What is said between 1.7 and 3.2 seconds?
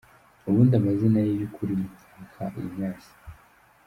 ni Nkaka Ignace.